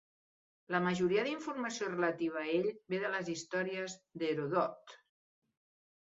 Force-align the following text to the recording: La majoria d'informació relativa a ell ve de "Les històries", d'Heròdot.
La 0.75 0.79
majoria 0.83 1.25
d'informació 1.25 1.89
relativa 1.91 2.39
a 2.43 2.53
ell 2.53 2.65
ve 2.93 3.01
de 3.03 3.11
"Les 3.17 3.29
històries", 3.33 3.97
d'Heròdot. 4.23 4.95